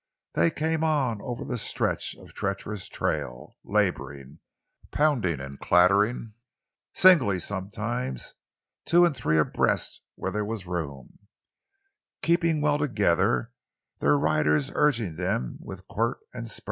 [0.33, 4.39] They came on over the stretch of treacherous trail, laboring,
[4.89, 6.33] pounding and clattering;
[6.91, 8.33] singly sometimes,
[8.83, 11.19] two and three abreast where there was room,
[12.23, 13.51] keeping well together,
[13.99, 16.59] their riders urging them with quirt and spur.